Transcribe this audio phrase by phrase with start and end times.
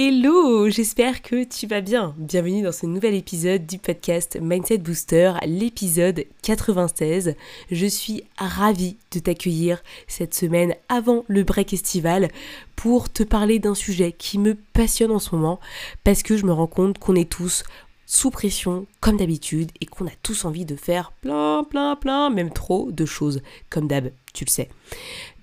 [0.00, 2.14] Hello, j'espère que tu vas bien.
[2.18, 7.34] Bienvenue dans ce nouvel épisode du podcast Mindset Booster, l'épisode 96.
[7.72, 12.28] Je suis ravie de t'accueillir cette semaine avant le break estival
[12.76, 15.58] pour te parler d'un sujet qui me passionne en ce moment
[16.04, 17.64] parce que je me rends compte qu'on est tous
[18.06, 22.52] sous pression comme d'habitude et qu'on a tous envie de faire plein plein plein, même
[22.52, 24.68] trop de choses comme d'hab, tu le sais.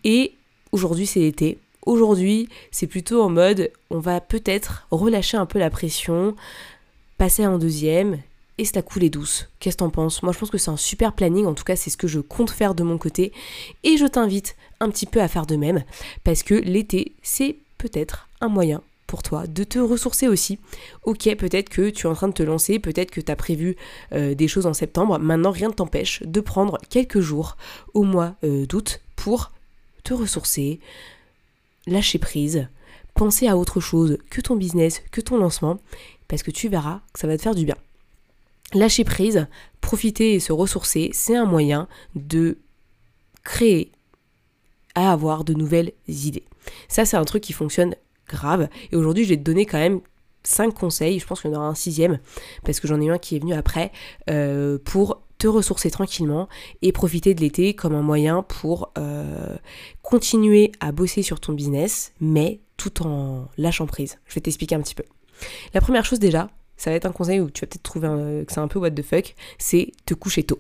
[0.06, 0.34] Et
[0.72, 5.70] aujourd'hui c'est l'été, Aujourd'hui, c'est plutôt en mode on va peut-être relâcher un peu la
[5.70, 6.36] pression,
[7.18, 8.20] passer en deuxième
[8.58, 9.50] et se la couler douce.
[9.60, 10.24] Qu'est-ce que t'en penses?
[10.24, 12.20] Moi je pense que c'est un super planning, en tout cas c'est ce que je
[12.20, 13.34] compte faire de mon côté
[13.84, 15.84] et je t'invite un petit peu à faire de même
[16.24, 20.58] parce que l'été c'est peut-être un moyen pour toi de te ressourcer aussi.
[21.04, 23.76] Ok, peut-être que tu es en train de te lancer, peut-être que tu as prévu
[24.14, 27.58] euh, des choses en septembre, maintenant rien ne t'empêche de prendre quelques jours
[27.94, 29.52] au mois euh, d'août pour
[30.04, 30.80] te ressourcer,
[31.88, 32.68] lâcher prise,
[33.14, 35.80] penser à autre chose que ton business, que ton lancement,
[36.28, 37.78] parce que tu verras que ça va te faire du bien.
[38.74, 39.48] Lâcher prise,
[39.82, 42.58] profiter et se ressourcer, c'est un moyen de
[43.44, 43.92] créer
[44.96, 46.46] à avoir de nouvelles idées.
[46.88, 47.96] Ça, c'est un truc qui fonctionne
[48.28, 48.70] grave.
[48.92, 50.02] Et aujourd'hui, je vais te donner quand même
[50.44, 52.20] 5 conseils, je pense qu'il y en aura un sixième,
[52.64, 53.92] parce que j'en ai un qui est venu après,
[54.30, 56.48] euh, pour te ressourcer tranquillement
[56.82, 59.56] et profiter de l'été comme un moyen pour euh,
[60.02, 64.18] continuer à bosser sur ton business, mais tout en lâchant prise.
[64.26, 65.04] Je vais t'expliquer un petit peu.
[65.74, 68.08] La première chose déjà, ça va être un conseil où tu vas peut-être trouver
[68.46, 70.60] que c'est un peu what the fuck, c'est te coucher tôt.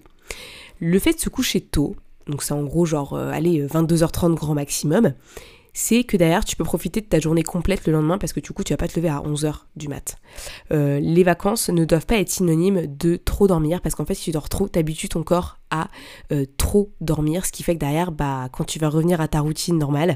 [0.79, 1.95] Le fait de se coucher tôt,
[2.27, 5.13] donc c'est en gros genre, euh, allez, 22h30 grand maximum,
[5.75, 8.51] c'est que derrière, tu peux profiter de ta journée complète le lendemain parce que du
[8.53, 10.15] coup, tu vas pas te lever à 11h du mat.
[10.71, 14.23] Euh, les vacances ne doivent pas être synonymes de trop dormir parce qu'en fait, si
[14.23, 15.89] tu dors trop, t'habitues ton corps à
[16.31, 19.41] euh, trop dormir, ce qui fait que derrière, bah, quand tu vas revenir à ta
[19.41, 20.15] routine normale,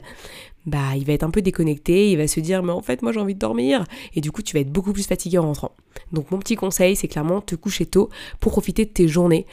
[0.66, 3.12] bah, il va être un peu déconnecté, il va se dire, mais en fait, moi
[3.12, 3.84] j'ai envie de dormir,
[4.16, 5.72] et du coup, tu vas être beaucoup plus fatigué en rentrant.
[6.12, 8.10] Donc, mon petit conseil, c'est clairement te coucher tôt
[8.40, 9.46] pour profiter de tes journées.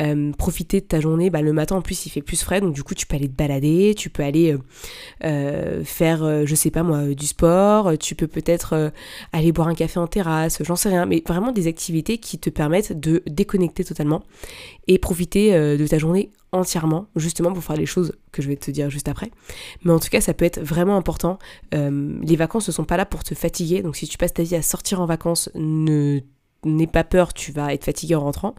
[0.00, 2.72] Euh, profiter de ta journée, bah, le matin en plus il fait plus frais, donc
[2.72, 4.58] du coup tu peux aller te balader, tu peux aller euh,
[5.24, 8.90] euh, faire, je sais pas moi, du sport, tu peux peut-être
[9.32, 12.48] aller boire un café en terrasse, j'en sais rien, mais vraiment des activités qui te
[12.48, 14.22] permettent de déconnecter totalement
[14.88, 18.70] et profiter de ta journée entièrement, justement pour faire les choses que je vais te
[18.70, 19.30] dire juste après.
[19.84, 21.38] Mais en tout cas, ça peut être vraiment important.
[21.72, 24.54] les vacances ne sont pas là pour te fatiguer, donc si tu passes ta vie
[24.54, 26.20] à sortir en vacances, ne
[26.64, 28.54] n'aie pas peur, tu vas être fatigué en rentrant.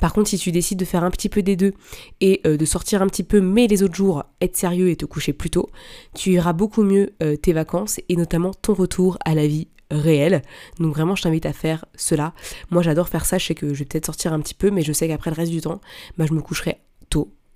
[0.00, 1.72] Par contre, si tu décides de faire un petit peu des deux
[2.20, 5.04] et euh, de sortir un petit peu, mais les autres jours, être sérieux et te
[5.04, 5.68] coucher plus tôt,
[6.14, 10.42] tu iras beaucoup mieux euh, tes vacances et notamment ton retour à la vie réelle.
[10.78, 12.32] Donc vraiment, je t'invite à faire cela.
[12.70, 13.38] Moi, j'adore faire ça.
[13.38, 15.36] Je sais que je vais peut-être sortir un petit peu, mais je sais qu'après le
[15.36, 15.80] reste du temps,
[16.16, 16.78] bah, je me coucherai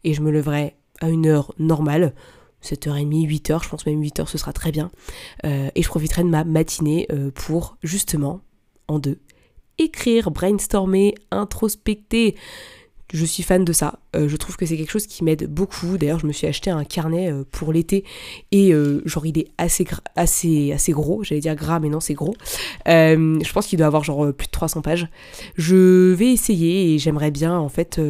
[0.04, 2.14] et je me leverai à une heure normale.
[2.62, 4.90] 7h30, 8h, je pense même 8h ce sera très bien.
[5.44, 8.40] Euh, et je profiterai de ma matinée pour justement,
[8.88, 9.18] en deux,
[9.78, 12.36] écrire, brainstormer, introspecter.
[13.12, 14.00] Je suis fan de ça.
[14.16, 15.96] Euh, je trouve que c'est quelque chose qui m'aide beaucoup.
[15.96, 18.04] D'ailleurs, je me suis acheté un carnet euh, pour l'été
[18.50, 19.86] et euh, genre il est assez
[20.16, 21.22] assez assez gros.
[21.22, 22.34] J'allais dire gras, mais non, c'est gros.
[22.86, 25.08] je pense qu'il doit avoir genre plus de 300 pages.
[25.56, 28.00] Je vais essayer et j'aimerais bien en fait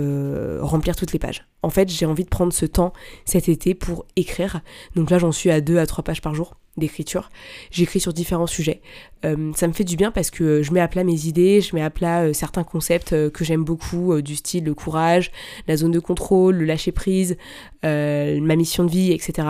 [0.61, 1.47] remplir toutes les pages.
[1.63, 2.93] En fait, j'ai envie de prendre ce temps
[3.25, 4.61] cet été pour écrire.
[4.95, 7.31] Donc là, j'en suis à 2 à 3 pages par jour d'écriture.
[7.71, 8.81] J'écris sur différents sujets.
[9.25, 11.75] Euh, ça me fait du bien parce que je mets à plat mes idées, je
[11.75, 15.31] mets à plat euh, certains concepts euh, que j'aime beaucoup, du style le courage,
[15.69, 17.37] la zone de contrôle, le lâcher prise,
[17.83, 19.49] ma mission de vie, etc.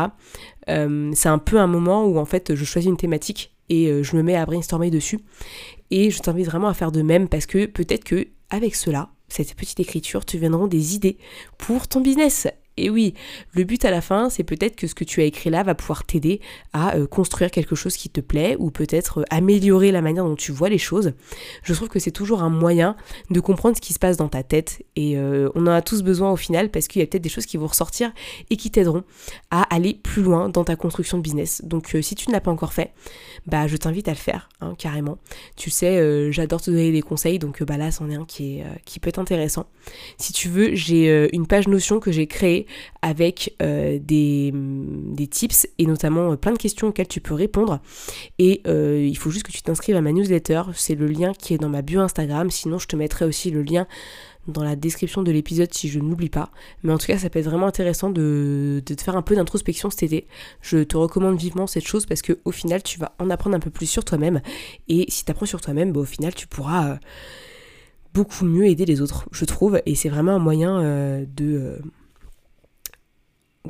[0.66, 4.22] c'est un peu un moment où en fait je choisis une thématique et je me
[4.22, 5.20] mets à brainstormer dessus.
[5.90, 9.54] Et je t'invite vraiment à faire de même parce que peut-être que avec cela, cette
[9.54, 11.18] petite écriture, tu viendront des idées
[11.58, 12.46] pour ton business.
[12.76, 13.14] Et oui,
[13.54, 15.74] le but à la fin, c'est peut-être que ce que tu as écrit là va
[15.74, 16.40] pouvoir t'aider
[16.74, 20.34] à euh, construire quelque chose qui te plaît ou peut-être euh, améliorer la manière dont
[20.34, 21.12] tu vois les choses.
[21.62, 22.94] Je trouve que c'est toujours un moyen
[23.30, 26.02] de comprendre ce qui se passe dans ta tête et euh, on en a tous
[26.02, 28.12] besoin au final parce qu'il y a peut-être des choses qui vont ressortir
[28.50, 29.04] et qui t'aideront
[29.50, 31.62] à aller plus loin dans ta construction de business.
[31.64, 32.92] Donc si tu ne l'as pas encore fait,
[33.46, 35.16] bah je t'invite à le faire hein, carrément.
[35.56, 39.00] Tu sais, j'adore te donner des conseils donc bah là c'en est un qui, qui
[39.00, 39.66] peut être intéressant.
[40.18, 42.65] Si tu veux, j'ai une page Notion que j'ai créée
[43.02, 47.80] avec euh, des, des, tips et notamment plein de questions auxquelles tu peux répondre.
[48.38, 50.62] Et il faut juste que tu t'inscrives à ma newsletter.
[50.74, 52.50] C'est le lien qui est dans ma bio Instagram.
[52.50, 53.86] Sinon, je te mettrai aussi le lien
[54.48, 56.50] dans la description de l'épisode si je n'oublie pas.
[56.82, 59.90] Mais en tout cas, ça peut être vraiment intéressant de, te faire un peu d'introspection
[59.90, 60.26] cet été.
[60.60, 63.70] Je te recommande vivement cette chose parce qu'au final, tu vas en apprendre un peu
[63.70, 64.40] plus sur toi-même.
[64.88, 66.96] Et si tu apprends sur toi-même, bah, au final, tu pourras euh,
[68.14, 69.80] beaucoup mieux aider les autres, je trouve.
[69.86, 71.58] Et c'est vraiment un moyen euh, de...
[71.58, 71.78] Euh,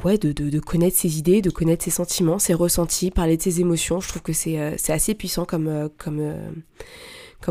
[0.04, 3.60] ouais, de, de, connaître ses idées, de connaître ses sentiments, ses ressentis, parler de ses
[3.60, 4.00] émotions.
[4.00, 4.58] Je trouve que c'est
[4.88, 6.34] assez puissant comme, comme,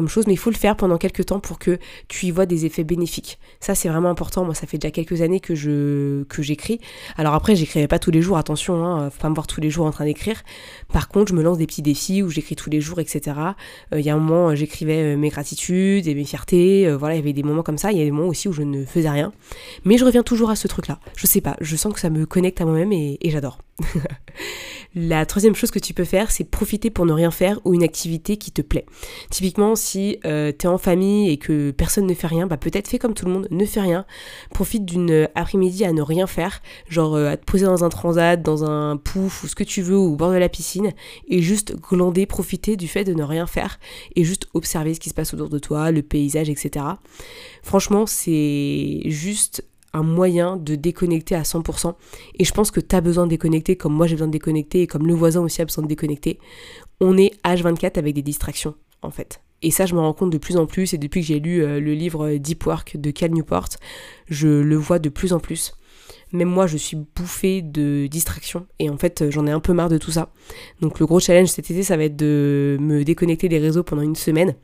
[0.08, 2.66] chose, mais il faut le faire pendant quelques temps pour que tu y vois des
[2.66, 3.40] effets bénéfiques.
[3.60, 4.46] Ça, c'est vraiment important.
[4.46, 6.80] Moi, ça fait déjà quelques années que je que j'écris.
[7.18, 9.70] Alors après, j'écrivais pas tous les jours, attention, hein, faut pas me voir tous les
[9.70, 10.44] jours en train d'écrire.
[10.92, 13.36] Par contre, je me lance des petits défis où j'écris tous les jours, etc.
[13.94, 16.92] Euh, il y a un moment, euh, j'écrivais euh, mes gratitudes et mes fiertés.
[16.96, 17.92] voilà, il y avait des moments comme ça.
[17.92, 19.32] Il y a des moments aussi où je ne faisais rien.
[19.84, 21.00] Mais je reviens toujours à ce truc-là.
[21.16, 23.60] Je sais pas, je sens que ça me connecte à moi-même et j'adore.
[24.98, 27.84] La troisième chose que tu peux faire, c'est profiter pour ne rien faire ou une
[27.84, 28.86] activité qui te plaît.
[29.30, 32.88] Typiquement, si euh, tu es en famille et que personne ne fait rien, bah peut-être
[32.88, 34.06] fais comme tout le monde, ne fais rien.
[34.52, 37.90] Profite d'une euh, après-midi à ne rien faire, genre euh, à te poser dans un
[37.90, 40.94] transat, dans un pouf ou ce que tu veux au bord de la piscine
[41.28, 43.80] et juste glander, profiter du fait de ne rien faire
[44.16, 46.86] et juste observer ce qui se passe autour de toi, le paysage, etc.
[47.64, 49.66] Franchement, c'est juste
[49.96, 51.96] un moyen de déconnecter à 100%.
[52.38, 54.82] Et je pense que tu as besoin de déconnecter comme moi j'ai besoin de déconnecter
[54.82, 56.38] et comme le voisin aussi a besoin de déconnecter.
[57.00, 59.42] On est H24 avec des distractions en fait.
[59.62, 61.64] Et ça, je me rends compte de plus en plus, et depuis que j'ai lu
[61.64, 63.70] euh, le livre Deep Work de Cal Newport,
[64.28, 65.74] je le vois de plus en plus.
[66.34, 69.90] Même moi, je suis bouffée de distractions, et en fait, j'en ai un peu marre
[69.90, 70.32] de tout ça.
[70.82, 74.02] Donc le gros challenge cet été, ça va être de me déconnecter des réseaux pendant
[74.02, 74.56] une semaine.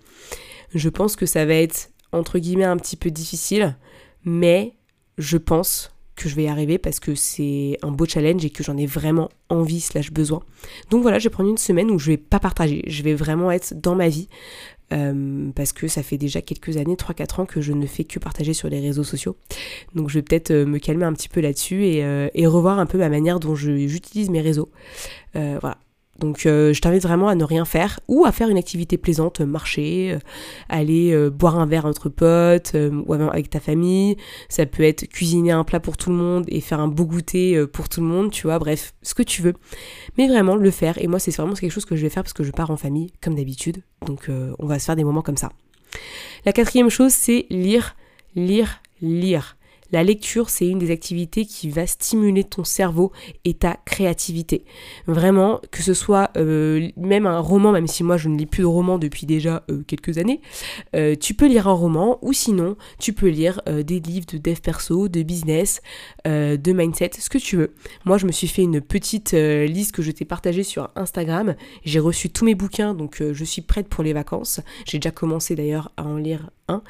[0.76, 3.78] Je pense que ça va être, entre guillemets, un petit peu difficile,
[4.26, 4.76] mais
[5.22, 8.64] je pense que je vais y arriver parce que c'est un beau challenge et que
[8.64, 10.42] j'en ai vraiment envie slash besoin.
[10.90, 13.52] Donc voilà, je vais prendre une semaine où je vais pas partager, je vais vraiment
[13.52, 14.28] être dans ma vie
[14.94, 18.20] euh, parce que ça fait déjà quelques années, 3-4 ans que je ne fais que
[18.20, 19.38] partager sur les réseaux sociaux.
[19.96, 22.80] Donc je vais peut-être euh, me calmer un petit peu là-dessus et, euh, et, revoir
[22.80, 24.70] un peu ma manière dont j'utilise mes réseaux.
[25.34, 25.78] voilà,
[26.22, 29.42] donc euh, je t'invite vraiment à ne rien faire ou à faire une activité plaisante,
[29.42, 30.20] marcher, euh,
[30.70, 34.16] aller euh, boire un verre entre potes ou avec ta famille.
[34.48, 37.66] Ça peut être cuisiner un plat pour tout le monde et faire un beau goûter
[37.74, 39.54] pour tout le monde, tu vois, bref, ce que tu veux.
[40.18, 41.02] Mais vraiment le faire.
[41.02, 42.78] Et moi c'est vraiment quelque chose que je vais faire parce que je pars en
[42.78, 43.82] famille comme d'habitude.
[44.06, 44.30] Donc
[44.60, 45.52] on va se faire des moments comme ça.
[46.46, 47.96] La quatrième chose c'est lire,
[48.36, 49.58] lire, lire.
[49.92, 53.12] La lecture, c'est une des activités qui va stimuler ton cerveau
[53.44, 54.64] et ta créativité.
[55.06, 58.62] Vraiment, que ce soit euh, même un roman, même si moi je ne lis plus
[58.62, 60.42] de romans depuis déjà euh, quelques années,
[60.96, 64.60] euh, tu peux lire un roman ou sinon tu peux lire des livres de dev
[64.62, 65.82] perso, de business,
[66.26, 67.74] de mindset, ce que tu veux.
[68.06, 71.56] Moi, je me suis fait une petite liste que je t'ai partagée sur Instagram.
[71.84, 74.62] J'ai reçu tous mes bouquins, donc je suis prête pour les vacances.
[74.86, 76.82] J'ai déjà commencé d'ailleurs à en lire un.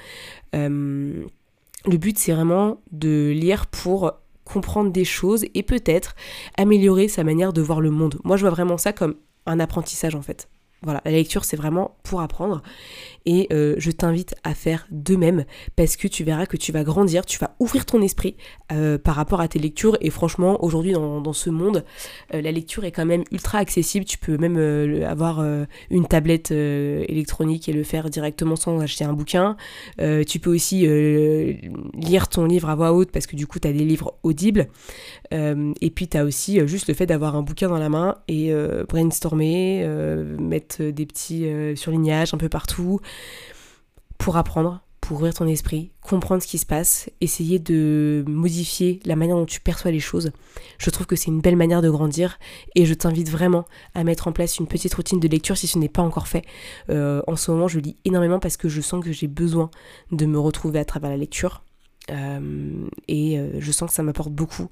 [1.86, 4.14] Le but, c'est vraiment de lire pour
[4.46, 6.16] comprendre des choses et peut-être
[6.58, 8.20] améliorer sa manière de voir le monde.
[8.24, 10.50] Moi, je vois vraiment ça comme un apprentissage en fait.
[10.84, 12.64] Voilà, la lecture c'est vraiment pour apprendre
[13.26, 15.46] et euh, je t'invite à faire de même
[15.76, 18.36] parce que tu verras que tu vas grandir, tu vas ouvrir ton esprit
[18.72, 19.98] euh, par rapport à tes lectures.
[20.02, 21.86] Et franchement aujourd'hui dans, ce monde
[22.34, 24.58] euh, la lecture est quand même ultra accessible, tu peux même
[25.04, 25.44] avoir
[25.90, 29.56] une tablette électronique et le faire directement sans acheter un bouquin,
[29.98, 30.88] tu peux aussi
[31.94, 34.68] lire ton livre à voix haute parce que du coup tu as des livres audibles.
[35.32, 38.54] Et puis tu as aussi juste le fait d'avoir un bouquin dans la main et
[38.88, 39.88] brainstormer,
[40.40, 43.00] mettre des petits surlignages un peu partout
[44.18, 49.16] pour apprendre, pour ouvrir ton esprit, comprendre ce qui se passe, essayer de modifier la
[49.16, 50.32] manière dont tu perçois les choses.
[50.78, 52.38] Je trouve que c'est une belle manière de grandir
[52.76, 53.66] et je t'invite vraiment
[53.96, 56.46] à mettre en place une petite routine de lecture si ce n'est pas encore fait.
[56.90, 59.72] Euh, en ce moment, je lis énormément parce que je sens que j'ai besoin
[60.12, 61.64] de me retrouver à travers la lecture.
[62.10, 64.70] Euh, et je sens que ça m'apporte beaucoup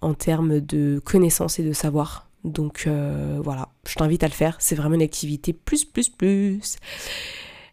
[0.00, 2.28] en termes de connaissances et de savoir.
[2.44, 4.56] Donc euh, voilà, je t'invite à le faire.
[4.60, 6.76] C'est vraiment une activité plus, plus, plus.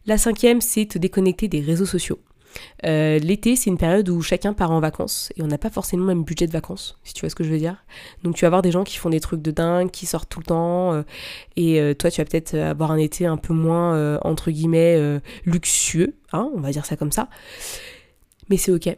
[0.07, 2.19] La cinquième, c'est te déconnecter des réseaux sociaux.
[2.85, 6.03] Euh, l'été, c'est une période où chacun part en vacances et on n'a pas forcément
[6.03, 7.83] le même budget de vacances, si tu vois ce que je veux dire.
[8.23, 10.39] Donc tu vas avoir des gens qui font des trucs de dingue, qui sortent tout
[10.39, 11.03] le temps, euh,
[11.57, 16.49] et toi tu vas peut-être avoir un été un peu moins, entre guillemets, luxueux, hein,
[16.55, 17.29] on va dire ça comme ça.
[18.49, 18.95] Mais c'est ok,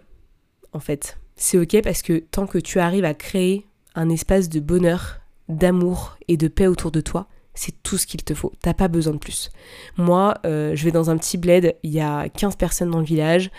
[0.74, 1.18] en fait.
[1.36, 6.18] C'est ok parce que tant que tu arrives à créer un espace de bonheur d'amour
[6.28, 8.54] et de paix autour de toi, c'est tout ce qu'il te faut.
[8.62, 9.50] T'as pas besoin de plus.
[9.98, 13.06] Moi, euh, je vais dans un petit bled, il y a 15 personnes dans le
[13.06, 13.52] village,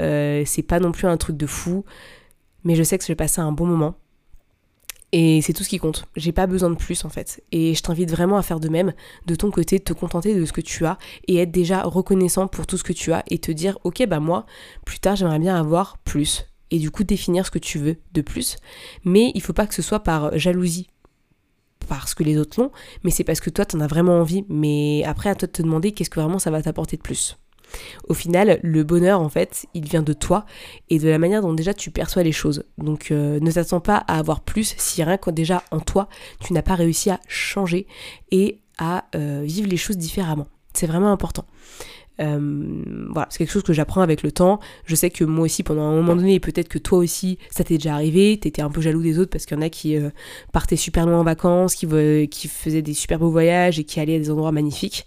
[0.00, 1.84] euh, c'est pas non plus un truc de fou,
[2.64, 3.94] mais je sais que je vais passer un bon moment.
[5.12, 6.04] Et c'est tout ce qui compte.
[6.16, 7.42] J'ai pas besoin de plus en fait.
[7.52, 8.92] Et je t'invite vraiment à faire de même,
[9.26, 10.98] de ton côté, te contenter de ce que tu as
[11.28, 14.20] et être déjà reconnaissant pour tout ce que tu as et te dire, ok, bah
[14.20, 14.46] moi,
[14.84, 16.46] plus tard, j'aimerais bien avoir plus.
[16.70, 18.56] Et du coup, définir ce que tu veux de plus.
[19.04, 20.88] Mais il faut pas que ce soit par jalousie
[21.88, 22.72] parce que les autres l'ont,
[23.04, 24.44] mais c'est parce que toi, tu en as vraiment envie.
[24.48, 27.36] Mais après, à toi de te demander qu'est-ce que vraiment ça va t'apporter de plus.
[28.08, 30.46] Au final, le bonheur, en fait, il vient de toi
[30.88, 32.64] et de la manière dont déjà tu perçois les choses.
[32.78, 36.08] Donc euh, ne t'attends pas à avoir plus si rien que déjà en toi,
[36.40, 37.86] tu n'as pas réussi à changer
[38.30, 40.46] et à euh, vivre les choses différemment.
[40.74, 41.46] C'est vraiment important.
[42.20, 44.60] Euh, voilà, c'est quelque chose que j'apprends avec le temps.
[44.84, 47.64] Je sais que moi aussi, pendant un moment donné, et peut-être que toi aussi, ça
[47.64, 49.96] t'est déjà arrivé, t'étais un peu jaloux des autres parce qu'il y en a qui
[50.52, 51.86] partaient super loin en vacances, qui,
[52.28, 55.06] qui faisaient des super beaux voyages et qui allaient à des endroits magnifiques.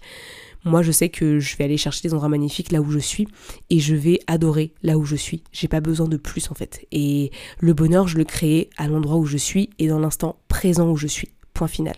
[0.64, 3.26] Moi, je sais que je vais aller chercher des endroits magnifiques là où je suis
[3.70, 5.42] et je vais adorer là où je suis.
[5.52, 6.86] J'ai pas besoin de plus en fait.
[6.92, 10.90] Et le bonheur, je le crée à l'endroit où je suis et dans l'instant présent
[10.90, 11.30] où je suis.
[11.54, 11.96] Point final.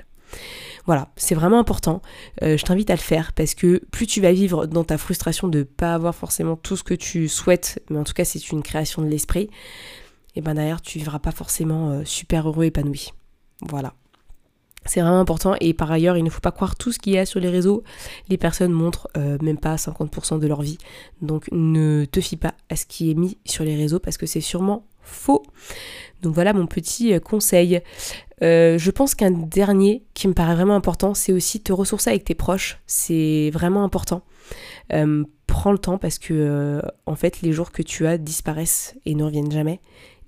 [0.86, 2.02] Voilà, c'est vraiment important.
[2.42, 5.48] Euh, je t'invite à le faire parce que plus tu vas vivre dans ta frustration
[5.48, 8.62] de pas avoir forcément tout ce que tu souhaites, mais en tout cas c'est une
[8.62, 9.48] création de l'esprit,
[10.34, 13.12] et ben derrière tu vivras pas forcément euh, super heureux, épanoui.
[13.68, 13.94] Voilà.
[14.84, 17.18] C'est vraiment important et par ailleurs il ne faut pas croire tout ce qu'il y
[17.18, 17.84] a sur les réseaux.
[18.28, 20.78] Les personnes montrent euh, même pas 50% de leur vie.
[21.20, 24.26] Donc ne te fie pas à ce qui est mis sur les réseaux parce que
[24.26, 25.44] c'est sûrement faux.
[26.22, 27.80] Donc voilà mon petit conseil.
[28.42, 32.24] Euh, je pense qu'un dernier qui me paraît vraiment important, c'est aussi te ressourcer avec
[32.24, 32.80] tes proches.
[32.86, 34.22] C'est vraiment important.
[35.46, 39.24] prends le temps parce que en fait les jours que tu as disparaissent et ne
[39.24, 39.80] reviennent jamais.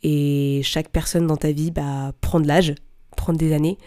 [0.05, 2.75] Et chaque personne dans ta vie bah, prend de l'âge,
[3.15, 3.79] prendre des années.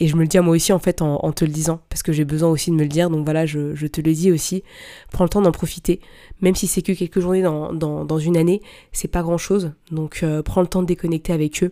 [0.00, 2.02] Et je me le dis à moi aussi en fait en, te le disant, parce
[2.02, 3.10] que j'ai besoin aussi de me le dire.
[3.10, 4.62] Donc voilà, je, te le dis aussi.
[5.12, 6.00] Prends le temps d'en profiter.
[6.40, 8.62] Même si c'est que quelques journées dans, dans, une année,
[8.92, 9.72] c'est pas grand chose.
[9.90, 11.70] Donc euh, prends le temps de déconnecter avec eux.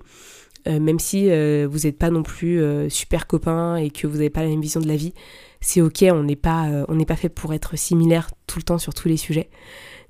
[0.67, 4.31] Euh, même si euh, vous n'êtes pas non plus super copains et que vous n'avez
[4.31, 5.15] pas la même vision de la vie,
[5.61, 9.09] c'est ok, on n'est pas, pas fait pour être similaire tout le temps sur tous
[9.09, 9.51] les sujets.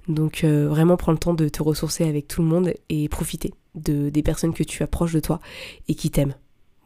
[0.09, 4.11] Donc vraiment prends le temps de te ressourcer avec tout le monde et profiter de,
[4.11, 5.41] des personnes que tu approches de toi
[5.89, 6.35] et qui t'aiment.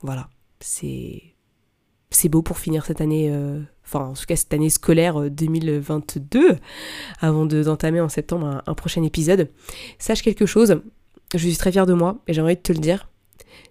[0.03, 0.29] Voilà,
[0.61, 1.35] c'est
[2.11, 6.53] c'est beau pour finir cette année, euh, enfin en tout cas cette année scolaire 2022,
[6.53, 6.55] euh,
[7.21, 9.51] avant d'entamer en septembre un, prochain épisode.
[9.99, 10.81] Sache quelque chose,
[11.35, 13.11] je suis très fière de moi et j'aimerais te le dire.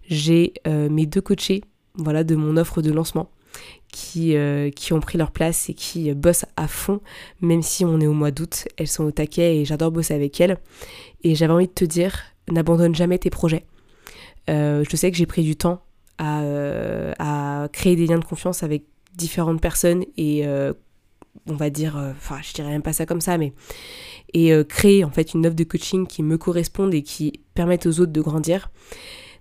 [0.09, 1.63] J'ai euh, mes deux coachés,
[1.95, 3.29] voilà, de mon offre de lancement,
[3.91, 4.36] qui,
[4.75, 7.01] qui ont pris leur place et qui bossent à fond,
[7.41, 8.67] même si on est au mois d'août.
[8.77, 10.57] Elles sont au taquet et j'adore bosser avec elles.
[11.24, 12.21] Et j'avais envie de te dire,
[12.51, 13.65] n'abandonne jamais tes projets.
[14.47, 15.81] je sais que j'ai pris du temps
[16.19, 20.74] euh, à, créer des liens de confiance avec différentes personnes et euh,
[21.47, 23.53] on va dire, euh, enfin je dirais même pas ça comme ça, mais
[24.33, 28.00] et créer en fait une offre de coaching qui me corresponde et qui permette aux
[28.01, 28.69] autres de grandir.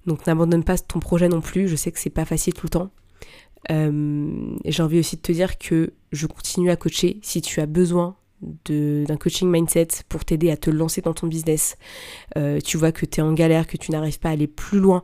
[0.06, 2.70] Donc n'abandonne pas ton projet non plus, je sais que c'est pas facile tout le
[2.70, 2.90] temps.
[3.68, 8.16] J'ai envie aussi de te dire que je continue à coacher si tu as besoin
[8.40, 11.76] d'un coaching mindset pour t'aider à te lancer dans ton business.
[12.64, 15.02] tu vois que tu es en galère, que tu n'arrives pas à aller plus loin,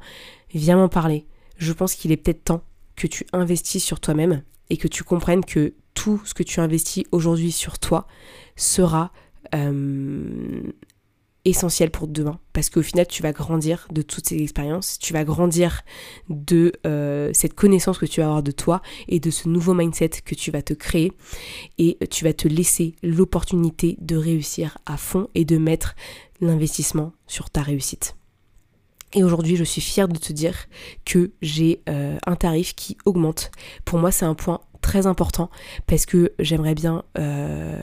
[0.55, 1.27] viens m'en parler
[1.63, 2.65] je pense qu'il est peut-être temps
[2.97, 7.05] que tu investisses sur toi-même et que tu comprennes que tout ce que tu investis
[7.13, 8.07] aujourd'hui sur toi
[8.57, 9.13] sera
[9.55, 10.63] euh,
[11.45, 15.25] essentiel pour demain parce qu'au final tu vas grandir de toutes ces expériences, tu vas
[15.25, 15.83] grandir
[16.29, 20.11] de euh, cette connaissance que tu vas avoir de toi et de ce nouveau mindset
[20.25, 21.13] que tu vas te créer
[21.79, 25.95] et tu vas te laisser l'opportunité de réussir à fond et de mettre
[26.41, 28.17] l'investissement sur ta réussite.
[29.15, 30.67] Et aujourd'hui, je suis fière de te dire
[31.05, 33.51] que j'ai euh, un tarif qui augmente.
[33.85, 35.51] Pour moi, c'est un point très important
[35.87, 37.81] parce que j'aimerais bien euh,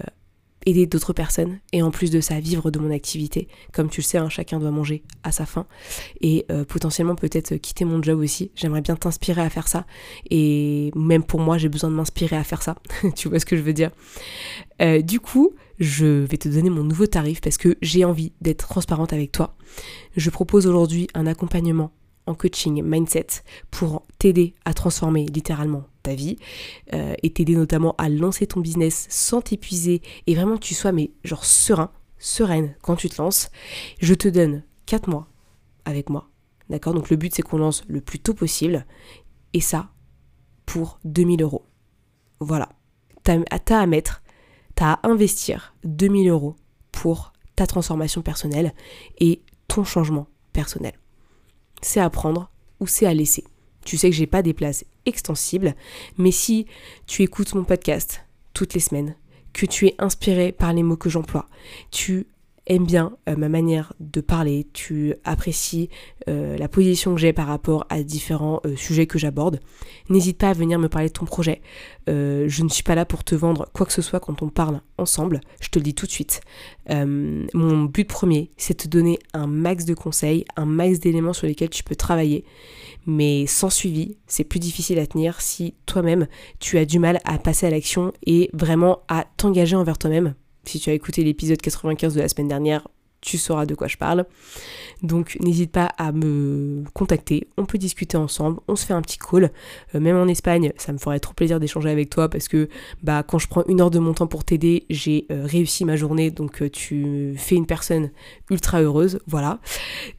[0.66, 3.48] aider d'autres personnes et en plus de ça, vivre de mon activité.
[3.72, 5.66] Comme tu le sais, hein, chacun doit manger à sa faim
[6.22, 8.51] et euh, potentiellement peut-être quitter mon job aussi.
[8.56, 9.86] J'aimerais bien t'inspirer à faire ça
[10.30, 12.75] et même pour moi, j'ai besoin de m'inspirer à faire ça.
[13.16, 13.92] tu vois ce que je veux dire?
[15.04, 19.13] Du coup, je vais te donner mon nouveau tarif parce que j'ai envie d'être transparente
[19.13, 19.56] avec toi.
[20.16, 21.92] Je propose aujourd'hui un accompagnement
[22.25, 23.28] en coaching mindset
[23.72, 26.38] pour t'aider à transformer littéralement ta vie
[26.94, 30.91] euh, et t'aider notamment à lancer ton business sans t'épuiser et vraiment que tu sois
[30.91, 33.50] mais genre serein, sereine quand tu te lances.
[34.00, 35.27] Je te donne 4 mois
[35.86, 36.29] avec moi.
[36.70, 36.94] D'accord?
[36.94, 38.86] Donc le but c'est qu'on lance le plus tôt possible
[39.53, 39.89] et ça
[40.65, 41.65] pour 2000 euros.
[42.39, 42.70] Voilà.
[43.24, 44.22] T'as à mettre
[44.82, 46.56] à investir 2000 euros
[46.91, 48.74] pour ta transformation personnelle
[49.20, 50.94] et ton changement personnel.
[51.82, 53.44] C'est à prendre ou c'est à laisser.
[53.89, 55.74] Tu sais que j'ai pas des places extensibles,
[56.19, 56.67] mais si
[57.08, 59.15] tu écoutes mon podcast toutes les semaines,
[59.51, 61.48] que tu es inspiré par les mots que j'emploie,
[61.89, 62.27] tu
[62.70, 65.90] aimes bien euh, ma manière de parler, tu apprécies
[66.30, 69.60] euh, la position que j'ai par rapport à différents euh, sujets que j'aborde,
[70.10, 71.62] n'hésite pas à venir me parler de ton projet.
[72.08, 74.82] je ne suis pas là pour te vendre quoi que ce soit quand on parle
[74.98, 76.42] ensemble, je te le dis tout de suite.
[76.90, 81.48] mon but premier, c'est de te donner un max de conseils, un max d'éléments sur
[81.48, 82.46] lesquels tu peux travailler.
[83.06, 86.28] Mais sans suivi, c'est plus difficile à tenir si toi-même
[86.60, 90.36] tu as du mal à passer à l'action et vraiment à t'engager envers toi-même
[90.70, 92.88] si tu as écouté l'épisode 95 de la semaine dernière,
[93.22, 94.26] tu sauras de quoi je parle.
[95.02, 99.18] Donc n'hésite pas à me contacter, on peut discuter ensemble, on se fait un petit
[99.18, 99.52] call.
[99.96, 102.70] Euh, même en Espagne, ça me ferait trop plaisir d'échanger avec toi parce que
[103.04, 105.96] bah, quand je prends une heure de mon temps pour t'aider, j'ai euh, réussi ma
[105.96, 108.12] journée, donc euh, tu fais une personne
[108.50, 109.60] ultra heureuse, voilà.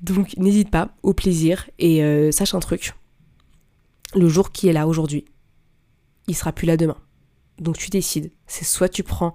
[0.02, 2.00] Donc n'hésite pas, au plaisir, et
[2.33, 2.95] sache un truc,
[4.14, 5.25] le jour qui est là aujourd'hui,
[6.26, 6.97] il sera plus là demain.
[7.59, 9.35] Donc tu décides, c'est soit tu prends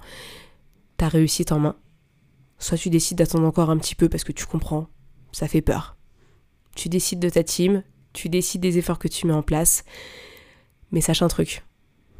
[0.97, 1.75] ta réussite en main,
[2.59, 4.87] soit tu décides d'attendre encore un petit peu parce que tu comprends,
[5.31, 5.97] ça fait peur.
[6.75, 7.83] Tu décides de ta team,
[8.13, 9.83] tu décides des efforts que tu mets en place,
[10.91, 11.63] mais sache un truc,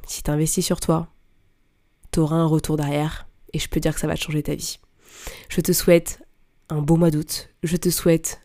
[0.07, 1.07] si tu investis sur toi,
[2.11, 4.79] tu auras un retour derrière et je peux dire que ça va changer ta vie.
[5.49, 6.21] Je te souhaite
[6.69, 8.41] un beau mois d'août, je te souhaite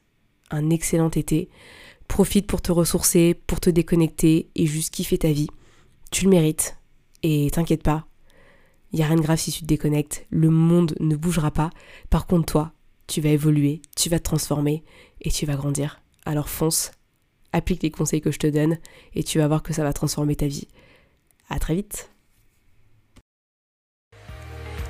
[0.50, 1.49] un excellent été.
[2.08, 5.49] Profite pour te ressourcer, pour te déconnecter et juste kiffer ta vie.
[6.10, 6.76] Tu le mérites.
[7.22, 8.06] Et t'inquiète pas,
[8.92, 11.70] il n'y a rien de grave si tu te déconnectes, le monde ne bougera pas.
[12.09, 12.73] Par contre, toi,
[13.06, 14.85] tu vas évoluer, tu vas te transformer
[15.20, 16.00] et tu vas grandir.
[16.25, 16.90] Alors fonce,
[17.52, 18.78] applique les conseils que je te donne
[19.14, 20.68] et tu vas voir que ça va transformer ta vie.
[21.49, 22.11] À très vite!